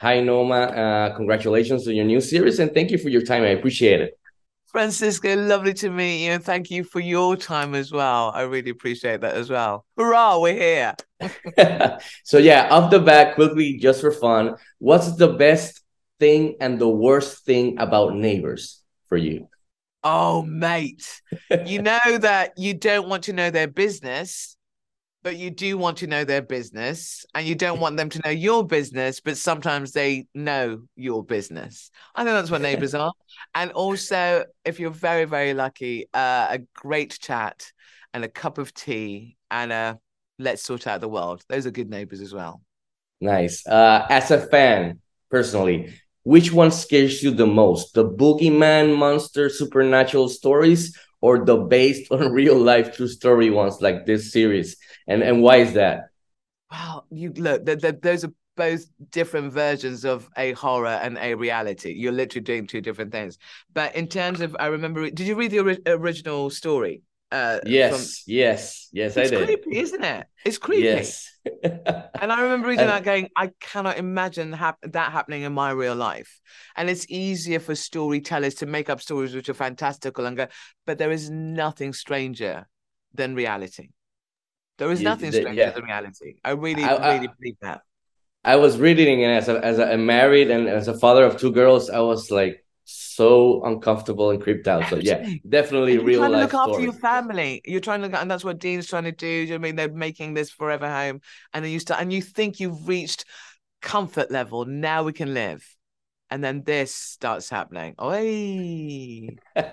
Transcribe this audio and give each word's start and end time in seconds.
Hi, 0.00 0.20
Noma. 0.20 0.54
Uh, 0.54 1.16
congratulations 1.16 1.88
on 1.88 1.96
your 1.96 2.04
new 2.04 2.20
series, 2.20 2.60
and 2.60 2.72
thank 2.72 2.92
you 2.92 2.98
for 2.98 3.08
your 3.08 3.22
time. 3.22 3.42
I 3.42 3.48
appreciate 3.48 4.00
it. 4.00 4.18
Francisco, 4.68 5.34
lovely 5.34 5.74
to 5.74 5.90
meet 5.90 6.24
you, 6.24 6.32
and 6.32 6.44
thank 6.44 6.70
you 6.70 6.84
for 6.84 7.00
your 7.00 7.36
time 7.36 7.74
as 7.74 7.90
well. 7.90 8.30
I 8.32 8.42
really 8.42 8.70
appreciate 8.70 9.22
that 9.22 9.34
as 9.34 9.50
well. 9.50 9.84
Hurrah, 9.96 10.38
we're 10.38 10.54
here. 10.54 10.94
so 12.24 12.38
yeah, 12.38 12.68
off 12.70 12.92
the 12.92 13.00
bat, 13.00 13.34
quickly, 13.34 13.78
just 13.78 14.00
for 14.00 14.12
fun, 14.12 14.54
what's 14.78 15.16
the 15.16 15.28
best 15.28 15.80
thing 16.20 16.54
and 16.60 16.78
the 16.78 16.88
worst 16.88 17.44
thing 17.44 17.80
about 17.80 18.14
neighbors 18.14 18.82
for 19.08 19.16
you? 19.16 19.48
Oh, 20.04 20.42
mate, 20.42 21.22
you 21.66 21.82
know 21.82 22.18
that 22.20 22.52
you 22.56 22.74
don't 22.74 23.08
want 23.08 23.24
to 23.24 23.32
know 23.32 23.50
their 23.50 23.66
business, 23.66 24.56
but 25.28 25.36
you 25.36 25.50
do 25.50 25.76
want 25.76 25.98
to 25.98 26.06
know 26.06 26.24
their 26.24 26.40
business, 26.40 27.26
and 27.34 27.46
you 27.46 27.54
don't 27.54 27.80
want 27.80 27.98
them 27.98 28.08
to 28.08 28.18
know 28.24 28.30
your 28.30 28.66
business, 28.66 29.20
but 29.20 29.36
sometimes 29.36 29.92
they 29.92 30.26
know 30.34 30.80
your 30.96 31.22
business. 31.22 31.90
I 32.14 32.24
think 32.24 32.32
that's 32.32 32.50
what 32.50 32.62
neighbors 32.62 32.94
are. 32.94 33.12
And 33.54 33.70
also, 33.72 34.46
if 34.64 34.80
you're 34.80 34.90
very, 34.90 35.26
very 35.26 35.52
lucky, 35.52 36.06
uh, 36.14 36.46
a 36.48 36.60
great 36.74 37.18
chat 37.20 37.70
and 38.14 38.24
a 38.24 38.28
cup 38.28 38.56
of 38.56 38.72
tea 38.72 39.36
and 39.50 39.70
a 39.70 39.98
let's 40.38 40.62
sort 40.62 40.86
out 40.86 41.02
the 41.02 41.10
world. 41.10 41.42
Those 41.50 41.66
are 41.66 41.70
good 41.70 41.90
neighbors 41.90 42.22
as 42.22 42.32
well. 42.32 42.62
Nice. 43.20 43.66
Uh, 43.66 44.06
as 44.08 44.30
a 44.30 44.40
fan, 44.40 45.00
personally, 45.30 45.92
which 46.22 46.54
one 46.54 46.70
scares 46.70 47.22
you 47.22 47.32
the 47.32 47.46
most? 47.46 47.92
The 47.92 48.08
boogeyman, 48.08 48.96
monster, 48.96 49.50
supernatural 49.50 50.30
stories, 50.30 50.96
or 51.20 51.44
the 51.44 51.56
based 51.56 52.10
on 52.12 52.32
real 52.32 52.56
life 52.56 52.96
true 52.96 53.08
story 53.08 53.50
ones 53.50 53.80
like 53.80 54.06
this 54.06 54.32
series? 54.32 54.76
And 55.06 55.22
and 55.22 55.42
why 55.42 55.56
is 55.58 55.74
that? 55.74 56.10
Wow, 56.70 57.04
you 57.10 57.32
look, 57.32 57.64
the, 57.64 57.76
the, 57.76 57.92
those 57.92 58.24
are 58.24 58.32
both 58.56 58.84
different 59.10 59.52
versions 59.52 60.04
of 60.04 60.28
a 60.36 60.52
horror 60.52 60.88
and 60.88 61.16
a 61.18 61.34
reality. 61.34 61.92
You're 61.92 62.12
literally 62.12 62.42
doing 62.44 62.66
two 62.66 62.80
different 62.80 63.12
things. 63.12 63.38
But 63.72 63.94
in 63.94 64.08
terms 64.08 64.40
of, 64.40 64.56
I 64.58 64.66
remember, 64.66 65.08
did 65.10 65.26
you 65.26 65.34
read 65.34 65.50
the 65.50 65.60
ori- 65.60 65.82
original 65.86 66.50
story? 66.50 67.02
Uh, 67.30 67.58
yes, 67.66 67.92
from... 67.92 68.32
yes, 68.32 68.88
yes, 68.92 69.16
it's 69.16 69.32
I 69.32 69.36
did. 69.36 69.46
creepy, 69.46 69.78
isn't 69.78 70.02
it? 70.02 70.26
It's 70.46 70.56
creepy. 70.56 70.84
Yes. 70.84 71.30
and 71.62 72.32
I 72.32 72.40
remember 72.42 72.68
reading 72.68 72.86
and... 72.86 72.90
that, 72.90 73.04
going, 73.04 73.28
I 73.36 73.50
cannot 73.60 73.98
imagine 73.98 74.52
hap- 74.52 74.78
that 74.82 75.12
happening 75.12 75.42
in 75.42 75.52
my 75.52 75.70
real 75.70 75.94
life. 75.94 76.40
And 76.74 76.88
it's 76.88 77.06
easier 77.10 77.60
for 77.60 77.74
storytellers 77.74 78.54
to 78.56 78.66
make 78.66 78.88
up 78.88 79.02
stories 79.02 79.34
which 79.34 79.48
are 79.50 79.54
fantastical 79.54 80.24
and 80.24 80.36
go, 80.36 80.46
but 80.86 80.96
there 80.96 81.10
is 81.10 81.28
nothing 81.28 81.92
stranger 81.92 82.66
than 83.12 83.34
reality. 83.34 83.90
There 84.78 84.90
is 84.90 85.02
nothing 85.02 85.32
stranger 85.32 85.52
yeah. 85.52 85.70
than 85.70 85.84
reality. 85.84 86.36
I 86.44 86.52
really, 86.52 86.84
I, 86.84 87.14
really 87.14 87.28
I, 87.28 87.32
believe 87.38 87.56
that. 87.62 87.82
I 88.44 88.56
was 88.56 88.78
reading 88.78 89.24
and 89.24 89.34
as 89.34 89.48
a, 89.48 89.62
as 89.62 89.78
a 89.78 89.98
married 89.98 90.50
and 90.50 90.68
as 90.68 90.88
a 90.88 90.96
father 90.98 91.24
of 91.24 91.36
two 91.36 91.52
girls. 91.52 91.90
I 91.90 91.98
was 91.98 92.30
like, 92.30 92.64
so 92.90 93.62
uncomfortable 93.64 94.30
and 94.30 94.40
creeped 94.40 94.66
out. 94.66 94.88
So 94.88 94.96
yeah, 94.96 95.28
definitely 95.46 95.94
you're 95.94 96.04
real 96.04 96.20
trying 96.20 96.32
life 96.32 96.50
to 96.50 96.56
look 96.56 96.64
story. 96.64 96.72
after 96.72 96.84
your 96.84 96.92
family. 96.94 97.60
You're 97.66 97.80
trying 97.80 98.00
to 98.00 98.08
look, 98.08 98.18
and 98.18 98.30
that's 98.30 98.44
what 98.44 98.58
Dean's 98.58 98.86
trying 98.86 99.04
to 99.04 99.12
do. 99.12 99.26
you 99.26 99.50
know 99.50 99.54
I 99.56 99.58
mean 99.58 99.76
they're 99.76 99.92
making 99.92 100.34
this 100.34 100.50
forever 100.50 100.88
home, 100.88 101.20
and 101.52 101.64
then 101.64 101.70
you 101.70 101.80
start, 101.80 102.00
and 102.00 102.12
you 102.12 102.22
think 102.22 102.60
you've 102.60 102.88
reached 102.88 103.26
comfort 103.82 104.30
level. 104.30 104.64
Now 104.64 105.02
we 105.02 105.12
can 105.12 105.34
live, 105.34 105.66
and 106.30 106.42
then 106.42 106.62
this 106.62 106.94
starts 106.94 107.50
happening. 107.50 107.94
Oi! 108.00 109.36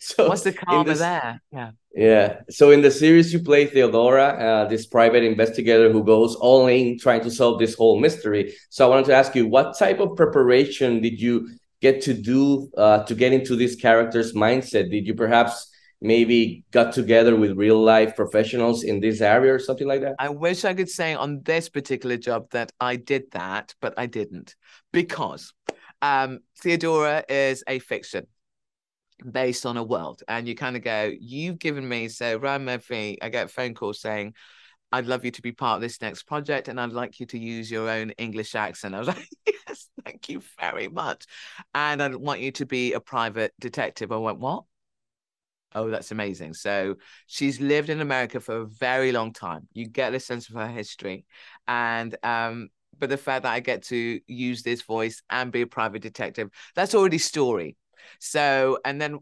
so 0.00 0.28
what's 0.28 0.42
the 0.42 0.52
karma 0.52 0.84
this, 0.84 0.98
there? 0.98 1.40
Yeah. 1.52 1.70
Yeah. 1.94 2.40
So 2.50 2.72
in 2.72 2.82
the 2.82 2.90
series, 2.90 3.32
you 3.32 3.44
play 3.44 3.66
Theodora, 3.66 4.26
uh, 4.26 4.68
this 4.68 4.86
private 4.86 5.22
investigator 5.22 5.92
who 5.92 6.02
goes 6.02 6.34
all 6.34 6.66
in 6.66 6.98
trying 6.98 7.22
to 7.22 7.30
solve 7.30 7.60
this 7.60 7.74
whole 7.74 8.00
mystery. 8.00 8.54
So 8.70 8.84
I 8.84 8.90
wanted 8.90 9.06
to 9.06 9.14
ask 9.14 9.36
you, 9.36 9.46
what 9.46 9.78
type 9.78 10.00
of 10.00 10.16
preparation 10.16 11.00
did 11.00 11.20
you 11.20 11.48
get 11.86 12.02
to 12.02 12.14
do 12.14 12.70
uh, 12.76 13.04
to 13.04 13.14
get 13.14 13.32
into 13.32 13.56
this 13.56 13.74
character's 13.76 14.32
mindset? 14.32 14.90
Did 14.90 15.06
you 15.06 15.14
perhaps 15.14 15.54
maybe 16.00 16.64
got 16.70 16.92
together 16.92 17.34
with 17.36 17.52
real 17.56 17.82
life 17.82 18.14
professionals 18.16 18.84
in 18.84 19.00
this 19.00 19.20
area 19.20 19.54
or 19.54 19.58
something 19.58 19.86
like 19.86 20.02
that? 20.02 20.14
I 20.18 20.28
wish 20.28 20.64
I 20.64 20.74
could 20.74 20.90
say 20.90 21.14
on 21.14 21.42
this 21.42 21.68
particular 21.68 22.16
job 22.16 22.50
that 22.50 22.72
I 22.80 22.96
did 22.96 23.24
that, 23.32 23.74
but 23.80 23.94
I 23.96 24.06
didn't 24.06 24.56
because 24.92 25.52
um, 26.02 26.40
Theodora 26.60 27.24
is 27.28 27.64
a 27.66 27.78
fiction 27.78 28.26
based 29.40 29.64
on 29.64 29.76
a 29.76 29.82
world, 29.82 30.22
and 30.28 30.46
you 30.46 30.54
kind 30.54 30.76
of 30.76 30.82
go, 30.82 31.12
"You've 31.18 31.58
given 31.58 31.88
me." 31.88 32.08
So 32.08 32.36
Ryan 32.36 32.64
Murphy, 32.64 33.18
I 33.22 33.28
get 33.30 33.46
a 33.46 33.48
phone 33.48 33.74
call 33.74 33.94
saying. 33.94 34.34
I'd 34.92 35.06
love 35.06 35.24
you 35.24 35.30
to 35.32 35.42
be 35.42 35.52
part 35.52 35.76
of 35.76 35.82
this 35.82 36.00
next 36.00 36.24
project, 36.24 36.68
and 36.68 36.80
I'd 36.80 36.92
like 36.92 37.20
you 37.20 37.26
to 37.26 37.38
use 37.38 37.70
your 37.70 37.88
own 37.88 38.10
English 38.12 38.54
accent. 38.54 38.94
I 38.94 38.98
was 39.00 39.08
like, 39.08 39.28
yes, 39.46 39.88
thank 40.04 40.28
you 40.28 40.42
very 40.60 40.88
much. 40.88 41.24
And 41.74 42.02
I 42.02 42.08
want 42.08 42.40
you 42.40 42.52
to 42.52 42.66
be 42.66 42.92
a 42.92 43.00
private 43.00 43.52
detective. 43.58 44.12
I 44.12 44.16
went, 44.16 44.38
what? 44.38 44.64
Oh, 45.74 45.90
that's 45.90 46.12
amazing. 46.12 46.54
So 46.54 46.96
she's 47.26 47.60
lived 47.60 47.90
in 47.90 48.00
America 48.00 48.40
for 48.40 48.58
a 48.58 48.66
very 48.66 49.12
long 49.12 49.32
time. 49.32 49.68
You 49.74 49.86
get 49.86 50.14
a 50.14 50.20
sense 50.20 50.48
of 50.48 50.54
her 50.54 50.68
history. 50.68 51.26
And 51.68 52.16
um, 52.22 52.70
but 52.98 53.10
the 53.10 53.16
fact 53.16 53.42
that 53.42 53.52
I 53.52 53.60
get 53.60 53.82
to 53.84 54.20
use 54.26 54.62
this 54.62 54.82
voice 54.82 55.22
and 55.28 55.52
be 55.52 55.62
a 55.62 55.66
private 55.66 56.02
detective, 56.02 56.50
that's 56.74 56.94
already 56.94 57.18
story. 57.18 57.76
So, 58.20 58.78
and 58.84 59.00
then 59.00 59.18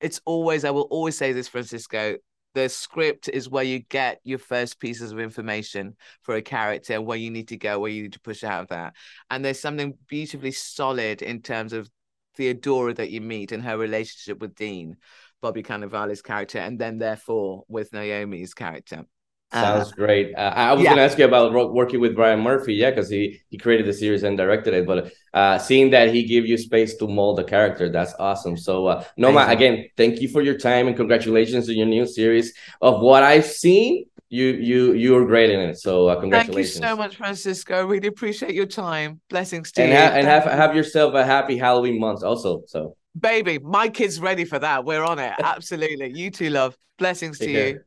it's 0.00 0.20
always, 0.24 0.64
I 0.64 0.70
will 0.70 0.88
always 0.90 1.16
say 1.16 1.32
this, 1.32 1.48
Francisco, 1.48 2.16
the 2.56 2.70
script 2.70 3.28
is 3.28 3.50
where 3.50 3.62
you 3.62 3.80
get 3.80 4.18
your 4.24 4.38
first 4.38 4.80
pieces 4.80 5.12
of 5.12 5.20
information 5.20 5.94
for 6.22 6.36
a 6.36 6.42
character, 6.42 7.02
where 7.02 7.18
you 7.18 7.30
need 7.30 7.48
to 7.48 7.58
go, 7.58 7.78
where 7.78 7.90
you 7.90 8.04
need 8.04 8.14
to 8.14 8.20
push 8.20 8.42
out 8.42 8.62
of 8.62 8.68
that. 8.68 8.94
And 9.30 9.44
there's 9.44 9.60
something 9.60 9.92
beautifully 10.08 10.52
solid 10.52 11.20
in 11.20 11.42
terms 11.42 11.74
of 11.74 11.90
Theodora 12.34 12.94
that 12.94 13.10
you 13.10 13.20
meet 13.20 13.52
and 13.52 13.62
her 13.62 13.76
relationship 13.76 14.40
with 14.40 14.54
Dean, 14.54 14.96
Bobby 15.42 15.62
Cannavale's 15.62 16.22
character, 16.22 16.58
and 16.58 16.78
then 16.78 16.96
therefore 16.96 17.64
with 17.68 17.92
Naomi's 17.92 18.54
character. 18.54 19.04
Sounds 19.52 19.92
uh, 19.92 19.94
great. 19.94 20.34
Uh, 20.34 20.52
I 20.54 20.72
was 20.72 20.82
yeah. 20.82 20.90
going 20.90 20.96
to 20.98 21.04
ask 21.04 21.18
you 21.18 21.24
about 21.24 21.52
working 21.72 22.00
with 22.00 22.18
Ryan 22.18 22.40
Murphy, 22.40 22.74
yeah, 22.74 22.90
because 22.90 23.08
he 23.08 23.40
he 23.48 23.56
created 23.56 23.86
the 23.86 23.92
series 23.92 24.24
and 24.24 24.36
directed 24.36 24.74
it. 24.74 24.86
But 24.86 25.12
uh, 25.32 25.58
seeing 25.58 25.90
that 25.90 26.12
he 26.12 26.24
gave 26.24 26.46
you 26.46 26.58
space 26.58 26.96
to 26.96 27.06
mold 27.06 27.38
the 27.38 27.44
character, 27.44 27.88
that's 27.88 28.12
awesome. 28.18 28.56
So, 28.56 28.86
uh, 28.86 29.04
Noma, 29.16 29.46
again, 29.48 29.86
thank 29.96 30.20
you 30.20 30.28
for 30.28 30.42
your 30.42 30.58
time 30.58 30.88
and 30.88 30.96
congratulations 30.96 31.68
on 31.68 31.76
your 31.76 31.86
new 31.86 32.06
series. 32.06 32.54
Of 32.80 33.00
what 33.00 33.22
I've 33.22 33.46
seen, 33.46 34.06
you 34.28 34.46
you 34.46 34.94
you 34.94 35.12
were 35.14 35.24
great 35.24 35.50
in 35.50 35.60
it. 35.60 35.78
So, 35.78 36.08
uh, 36.08 36.18
congratulations. 36.18 36.80
Thank 36.80 36.84
you 36.84 36.90
so 36.90 36.96
much, 36.96 37.16
Francisco. 37.16 37.86
Really 37.86 38.08
appreciate 38.08 38.54
your 38.54 38.66
time. 38.66 39.20
Blessings 39.30 39.70
to 39.72 39.82
and 39.82 39.92
you. 39.92 39.96
Ha- 39.96 40.12
and 40.16 40.26
have 40.26 40.44
have 40.44 40.74
yourself 40.74 41.14
a 41.14 41.24
happy 41.24 41.56
Halloween 41.56 42.00
month, 42.00 42.24
also. 42.24 42.62
So, 42.66 42.96
baby, 43.18 43.60
my 43.60 43.90
kid's 43.90 44.18
ready 44.18 44.44
for 44.44 44.58
that. 44.58 44.84
We're 44.84 45.04
on 45.04 45.20
it. 45.20 45.34
Absolutely. 45.38 46.18
You 46.18 46.32
too, 46.32 46.50
love. 46.50 46.76
Blessings 46.98 47.38
Take 47.38 47.48
to 47.48 47.54
care. 47.54 47.68
you. 47.68 47.80